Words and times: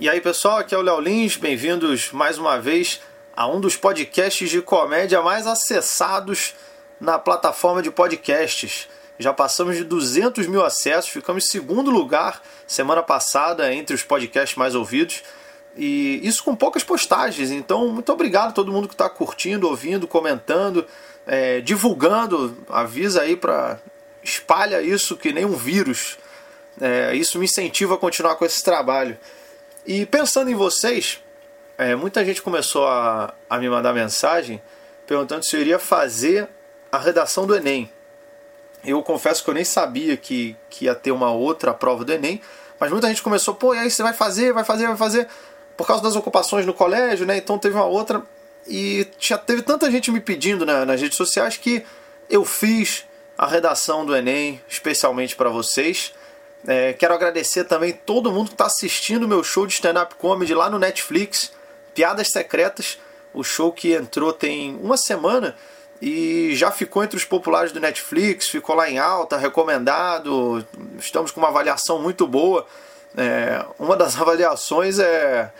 E 0.00 0.08
aí, 0.08 0.20
pessoal, 0.20 0.58
aqui 0.58 0.72
é 0.72 0.78
o 0.78 0.80
Léo 0.80 1.00
Lins, 1.00 1.36
bem-vindos 1.36 2.12
mais 2.12 2.38
uma 2.38 2.60
vez 2.60 3.00
a 3.34 3.48
um 3.48 3.60
dos 3.60 3.74
podcasts 3.74 4.48
de 4.48 4.62
comédia 4.62 5.20
mais 5.20 5.44
acessados 5.44 6.54
na 7.00 7.18
plataforma 7.18 7.82
de 7.82 7.90
podcasts. 7.90 8.88
Já 9.18 9.32
passamos 9.32 9.76
de 9.76 9.82
200 9.82 10.46
mil 10.46 10.64
acessos, 10.64 11.10
ficamos 11.10 11.44
em 11.44 11.48
segundo 11.48 11.90
lugar 11.90 12.40
semana 12.64 13.02
passada 13.02 13.74
entre 13.74 13.92
os 13.92 14.04
podcasts 14.04 14.56
mais 14.56 14.76
ouvidos. 14.76 15.24
E 15.76 16.20
isso 16.22 16.44
com 16.44 16.54
poucas 16.54 16.84
postagens. 16.84 17.50
Então, 17.50 17.88
muito 17.88 18.12
obrigado 18.12 18.50
a 18.50 18.52
todo 18.52 18.70
mundo 18.70 18.86
que 18.86 18.94
está 18.94 19.10
curtindo, 19.10 19.68
ouvindo, 19.68 20.06
comentando, 20.06 20.86
é, 21.26 21.60
divulgando. 21.60 22.56
Avisa 22.68 23.22
aí 23.22 23.34
para 23.34 23.80
espalha 24.22 24.80
isso 24.80 25.16
que 25.16 25.32
nem 25.32 25.44
um 25.44 25.56
vírus. 25.56 26.18
É, 26.80 27.16
isso 27.16 27.36
me 27.36 27.46
incentiva 27.46 27.96
a 27.96 27.98
continuar 27.98 28.36
com 28.36 28.44
esse 28.44 28.62
trabalho. 28.62 29.18
E 29.88 30.04
pensando 30.04 30.50
em 30.50 30.54
vocês, 30.54 31.18
é, 31.78 31.96
muita 31.96 32.22
gente 32.22 32.42
começou 32.42 32.86
a, 32.86 33.32
a 33.48 33.56
me 33.56 33.70
mandar 33.70 33.94
mensagem 33.94 34.60
perguntando 35.06 35.42
se 35.46 35.56
eu 35.56 35.62
iria 35.62 35.78
fazer 35.78 36.46
a 36.92 36.98
redação 36.98 37.46
do 37.46 37.56
Enem. 37.56 37.90
Eu 38.84 39.02
confesso 39.02 39.42
que 39.42 39.48
eu 39.48 39.54
nem 39.54 39.64
sabia 39.64 40.14
que, 40.14 40.54
que 40.68 40.84
ia 40.84 40.94
ter 40.94 41.10
uma 41.10 41.32
outra 41.32 41.72
prova 41.72 42.04
do 42.04 42.12
Enem, 42.12 42.38
mas 42.78 42.90
muita 42.90 43.08
gente 43.08 43.22
começou, 43.22 43.54
pô, 43.54 43.74
e 43.74 43.78
aí 43.78 43.90
você 43.90 44.02
vai 44.02 44.12
fazer, 44.12 44.52
vai 44.52 44.62
fazer, 44.62 44.86
vai 44.88 44.96
fazer, 44.96 45.26
por 45.74 45.86
causa 45.86 46.02
das 46.02 46.16
ocupações 46.16 46.66
no 46.66 46.74
colégio, 46.74 47.24
né? 47.24 47.38
Então 47.38 47.58
teve 47.58 47.74
uma 47.74 47.86
outra. 47.86 48.22
E 48.66 49.08
já 49.18 49.38
teve 49.38 49.62
tanta 49.62 49.90
gente 49.90 50.10
me 50.10 50.20
pedindo 50.20 50.66
né, 50.66 50.84
nas 50.84 51.00
redes 51.00 51.16
sociais 51.16 51.56
que 51.56 51.82
eu 52.28 52.44
fiz 52.44 53.06
a 53.38 53.46
redação 53.46 54.04
do 54.04 54.14
Enem 54.14 54.60
especialmente 54.68 55.34
para 55.34 55.48
vocês. 55.48 56.12
É, 56.66 56.92
quero 56.92 57.14
agradecer 57.14 57.64
também 57.64 57.92
todo 57.92 58.32
mundo 58.32 58.48
que 58.48 58.54
está 58.54 58.66
assistindo 58.66 59.24
o 59.24 59.28
meu 59.28 59.44
show 59.44 59.66
de 59.66 59.74
stand-up 59.74 60.14
comedy 60.16 60.54
lá 60.54 60.68
no 60.68 60.78
Netflix, 60.78 61.52
Piadas 61.94 62.28
Secretas, 62.30 62.98
o 63.32 63.44
show 63.44 63.72
que 63.72 63.92
entrou 63.92 64.32
tem 64.32 64.76
uma 64.82 64.96
semana 64.96 65.54
e 66.00 66.54
já 66.54 66.70
ficou 66.70 67.02
entre 67.02 67.16
os 67.16 67.24
populares 67.24 67.72
do 67.72 67.80
Netflix, 67.80 68.48
ficou 68.48 68.74
lá 68.74 68.88
em 68.88 68.98
alta, 68.98 69.36
recomendado, 69.36 70.64
estamos 70.98 71.30
com 71.30 71.40
uma 71.40 71.48
avaliação 71.48 72.00
muito 72.00 72.26
boa. 72.26 72.66
É, 73.16 73.64
uma 73.78 73.96
das 73.96 74.14
avaliações 74.20 74.98
é 74.98 75.50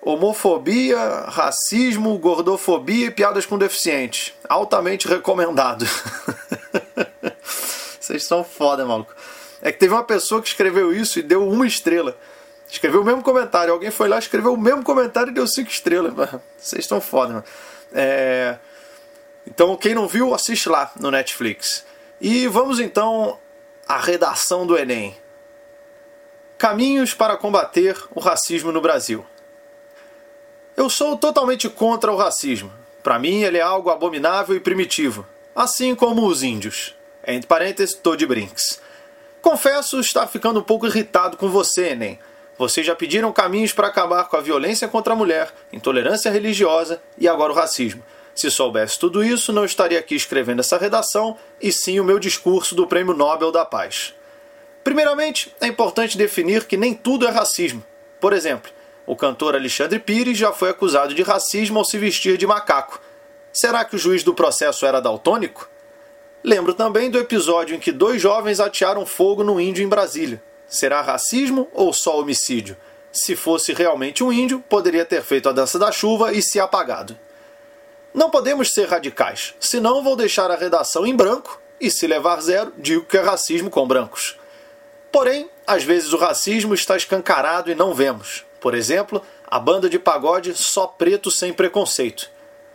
homofobia, 0.00 0.98
racismo, 1.26 2.16
gordofobia 2.18 3.06
e 3.06 3.10
piadas 3.10 3.44
com 3.44 3.58
deficientes. 3.58 4.32
Altamente 4.48 5.08
recomendado. 5.08 5.84
Vocês 7.98 8.22
são 8.22 8.44
foda, 8.44 8.86
maluco. 8.86 9.12
É 9.62 9.72
que 9.72 9.78
teve 9.78 9.94
uma 9.94 10.04
pessoa 10.04 10.42
que 10.42 10.48
escreveu 10.48 10.92
isso 10.92 11.18
e 11.18 11.22
deu 11.22 11.46
uma 11.46 11.66
estrela. 11.66 12.16
Escreveu 12.68 13.02
o 13.02 13.04
mesmo 13.04 13.22
comentário. 13.22 13.72
Alguém 13.72 13.90
foi 13.90 14.08
lá, 14.08 14.18
escreveu 14.18 14.52
o 14.54 14.60
mesmo 14.60 14.82
comentário 14.82 15.30
e 15.30 15.34
deu 15.34 15.46
cinco 15.46 15.70
estrelas. 15.70 16.12
Vocês 16.58 16.80
estão 16.84 17.00
foda, 17.00 17.34
mano. 17.34 17.44
É... 17.92 18.58
Então, 19.46 19.76
quem 19.76 19.94
não 19.94 20.08
viu, 20.08 20.34
assiste 20.34 20.68
lá 20.68 20.90
no 20.98 21.10
Netflix. 21.10 21.84
E 22.20 22.48
vamos 22.48 22.80
então 22.80 23.38
à 23.86 23.98
redação 23.98 24.66
do 24.66 24.76
Enem. 24.76 25.16
Caminhos 26.58 27.14
para 27.14 27.36
combater 27.36 27.96
o 28.14 28.20
racismo 28.20 28.72
no 28.72 28.80
Brasil. 28.80 29.24
Eu 30.76 30.90
sou 30.90 31.16
totalmente 31.16 31.68
contra 31.68 32.10
o 32.12 32.16
racismo. 32.16 32.72
Para 33.02 33.18
mim, 33.18 33.42
ele 33.42 33.58
é 33.58 33.62
algo 33.62 33.88
abominável 33.88 34.56
e 34.56 34.60
primitivo, 34.60 35.26
assim 35.54 35.94
como 35.94 36.26
os 36.26 36.42
índios. 36.42 36.94
Entre 37.26 37.46
parênteses, 37.46 37.94
tô 37.94 38.16
de 38.16 38.26
brinks. 38.26 38.80
Confesso 39.46 40.00
estar 40.00 40.26
ficando 40.26 40.58
um 40.58 40.62
pouco 40.64 40.88
irritado 40.88 41.36
com 41.36 41.48
você, 41.48 41.90
Enem. 41.90 42.18
Vocês 42.58 42.84
já 42.84 42.96
pediram 42.96 43.32
caminhos 43.32 43.72
para 43.72 43.86
acabar 43.86 44.24
com 44.24 44.36
a 44.36 44.40
violência 44.40 44.88
contra 44.88 45.12
a 45.12 45.16
mulher, 45.16 45.54
intolerância 45.72 46.32
religiosa 46.32 47.00
e 47.16 47.28
agora 47.28 47.52
o 47.52 47.54
racismo. 47.54 48.02
Se 48.34 48.50
soubesse 48.50 48.98
tudo 48.98 49.22
isso, 49.22 49.52
não 49.52 49.64
estaria 49.64 50.00
aqui 50.00 50.16
escrevendo 50.16 50.58
essa 50.58 50.76
redação, 50.76 51.38
e 51.60 51.70
sim 51.70 52.00
o 52.00 52.04
meu 52.04 52.18
discurso 52.18 52.74
do 52.74 52.88
Prêmio 52.88 53.14
Nobel 53.14 53.52
da 53.52 53.64
Paz. 53.64 54.16
Primeiramente, 54.82 55.54
é 55.60 55.68
importante 55.68 56.18
definir 56.18 56.64
que 56.64 56.76
nem 56.76 56.92
tudo 56.92 57.24
é 57.24 57.30
racismo. 57.30 57.84
Por 58.20 58.32
exemplo, 58.32 58.72
o 59.06 59.14
cantor 59.14 59.54
Alexandre 59.54 60.00
Pires 60.00 60.36
já 60.36 60.52
foi 60.52 60.70
acusado 60.70 61.14
de 61.14 61.22
racismo 61.22 61.78
ao 61.78 61.84
se 61.84 61.98
vestir 61.98 62.36
de 62.36 62.48
macaco. 62.48 63.00
Será 63.52 63.84
que 63.84 63.94
o 63.94 63.98
juiz 63.98 64.24
do 64.24 64.34
processo 64.34 64.84
era 64.84 65.00
daltônico? 65.00 65.70
Lembro 66.46 66.74
também 66.74 67.10
do 67.10 67.18
episódio 67.18 67.74
em 67.74 67.80
que 67.80 67.90
dois 67.90 68.22
jovens 68.22 68.60
atearam 68.60 69.04
fogo 69.04 69.42
no 69.42 69.60
índio 69.60 69.82
em 69.82 69.88
Brasília. 69.88 70.40
Será 70.68 71.00
racismo 71.00 71.68
ou 71.72 71.92
só 71.92 72.20
homicídio? 72.20 72.76
Se 73.10 73.34
fosse 73.34 73.72
realmente 73.72 74.22
um 74.22 74.32
índio, 74.32 74.62
poderia 74.68 75.04
ter 75.04 75.24
feito 75.24 75.48
a 75.48 75.52
dança 75.52 75.76
da 75.76 75.90
chuva 75.90 76.32
e 76.32 76.40
se 76.40 76.60
apagado. 76.60 77.18
Não 78.14 78.30
podemos 78.30 78.72
ser 78.72 78.86
radicais, 78.86 79.54
senão 79.58 80.04
vou 80.04 80.14
deixar 80.14 80.48
a 80.48 80.54
redação 80.54 81.04
em 81.04 81.16
branco 81.16 81.60
e, 81.80 81.90
se 81.90 82.06
levar 82.06 82.40
zero, 82.40 82.72
digo 82.78 83.04
que 83.04 83.18
é 83.18 83.22
racismo 83.22 83.68
com 83.68 83.84
brancos. 83.84 84.38
Porém, 85.10 85.50
às 85.66 85.82
vezes 85.82 86.12
o 86.12 86.16
racismo 86.16 86.74
está 86.74 86.96
escancarado 86.96 87.72
e 87.72 87.74
não 87.74 87.92
vemos. 87.92 88.44
Por 88.60 88.72
exemplo, 88.72 89.20
a 89.48 89.58
banda 89.58 89.90
de 89.90 89.98
pagode 89.98 90.54
Só 90.54 90.86
Preto 90.86 91.28
Sem 91.28 91.52
Preconceito. 91.52 92.30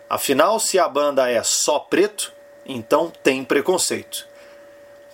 Afinal, 0.09 0.59
se 0.59 0.77
a 0.77 0.89
banda 0.89 1.31
é 1.31 1.41
só 1.41 1.79
preto, 1.79 2.33
então 2.65 3.11
tem 3.23 3.43
preconceito. 3.43 4.27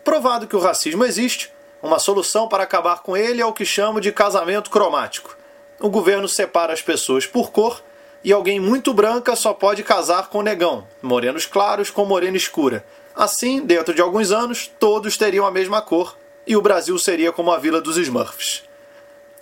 Provado 0.04 0.48
que 0.48 0.56
o 0.56 0.60
racismo 0.60 1.04
existe, 1.04 1.52
uma 1.82 2.00
solução 2.00 2.48
para 2.48 2.64
acabar 2.64 3.02
com 3.02 3.16
ele 3.16 3.42
é 3.42 3.46
o 3.46 3.54
que 3.54 3.66
chamo 3.66 4.02
de 4.02 4.12
casamento 4.12 4.70
cromático. 4.70 5.38
O 5.80 5.90
governo 5.90 6.28
separa 6.28 6.74
as 6.74 6.82
pessoas 6.82 7.26
por 7.26 7.52
cor 7.52 7.84
e 8.24 8.34
alguém 8.34 8.60
muito 8.60 8.94
branca 8.94 9.36
só 9.36 9.54
pode 9.54 9.84
casar 9.84 10.30
com 10.30 10.42
negão, 10.42 10.88
morenos 11.02 11.46
claros 11.46 11.92
com 11.92 12.04
morena 12.04 12.36
escura. 12.36 12.84
Assim, 13.16 13.62
dentro 13.66 13.94
de 13.94 14.02
alguns 14.02 14.32
anos, 14.32 14.72
todos 14.80 15.18
teriam 15.18 15.46
a 15.46 15.52
mesma 15.52 15.82
cor 15.82 16.18
e 16.46 16.56
o 16.56 16.62
Brasil 16.62 16.98
seria 16.98 17.32
como 17.32 17.52
a 17.52 17.58
Vila 17.58 17.82
dos 17.82 17.98
Smurfs. 17.98 18.64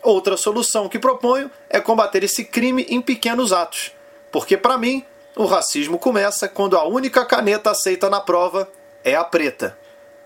Outra 0.02 0.38
solução 0.38 0.90
que 0.90 1.00
proponho 1.00 1.50
é 1.70 1.80
combater 1.80 2.24
esse 2.24 2.46
crime 2.46 2.86
em 2.90 3.02
pequenos 3.02 3.52
atos, 3.52 3.92
porque 4.32 4.56
para 4.58 4.78
mim 4.78 5.06
o 5.36 5.46
racismo 5.46 6.00
começa 6.00 6.48
quando 6.48 6.78
a 6.78 6.86
única 6.86 7.26
caneta 7.26 7.72
aceita 7.72 8.10
na 8.10 8.22
prova 8.22 8.70
é 9.04 9.16
a 9.16 9.24
preta. 9.24 9.78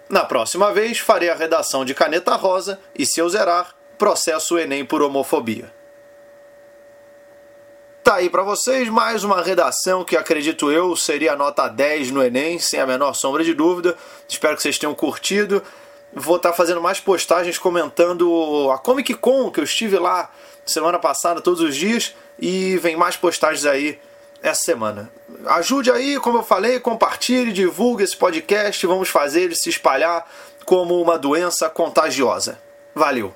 Na 0.08 0.24
próxima 0.24 0.72
vez, 0.72 1.00
farei 1.00 1.30
a 1.30 1.36
redação 1.36 1.84
de 1.84 1.94
caneta 1.94 2.36
rosa 2.36 2.80
e, 2.98 3.06
se 3.06 3.20
eu 3.20 3.30
zerar, 3.30 3.76
processo 3.98 4.56
o 4.56 4.60
Enem 4.60 4.86
por 4.86 5.02
homofobia. 5.02 5.72
Tá 8.04 8.16
aí 8.16 8.30
para 8.30 8.42
vocês 8.42 8.90
mais 8.90 9.24
uma 9.24 9.42
redação 9.44 10.04
que 10.04 10.18
acredito 10.18 10.72
eu 10.72 10.96
seria 10.96 11.36
nota 11.36 11.68
10 11.68 12.12
no 12.12 12.24
Enem, 12.24 12.58
sem 12.58 12.80
a 12.80 12.88
menor 12.88 13.14
sombra 13.14 13.44
de 13.44 13.54
dúvida. 13.54 13.96
Espero 14.28 14.56
que 14.56 14.64
vocês 14.64 14.80
tenham 14.80 14.96
curtido. 14.96 15.62
Vou 16.12 16.38
estar 16.38 16.50
tá 16.50 16.56
fazendo 16.56 16.82
mais 16.82 17.00
postagens 17.00 17.58
comentando 17.58 18.72
a 18.72 18.80
Comic 18.80 19.14
Con 19.16 19.52
que 19.52 19.60
eu 19.60 19.64
estive 19.64 20.00
lá 20.00 20.32
semana 20.66 20.98
passada 20.98 21.42
todos 21.42 21.62
os 21.62 21.76
dias 21.76 22.16
e 22.40 22.78
vem 22.78 22.96
mais 22.96 23.16
postagens 23.16 23.66
aí 23.66 24.00
essa 24.42 24.62
semana. 24.62 25.12
Ajude 25.46 25.92
aí, 25.92 26.20
como 26.20 26.40
eu 26.40 26.44
falei, 26.44 26.80
compartilhe, 26.80 27.52
divulgue 27.52 28.04
esse 28.04 28.16
podcast, 28.16 28.86
vamos 28.86 29.10
fazer 29.10 29.44
ele 29.44 29.56
se 29.56 29.70
espalhar 29.70 30.30
como 30.66 31.02
uma 31.02 31.18
doença 31.18 31.70
contagiosa. 31.70 32.60
Valeu! 32.94 33.34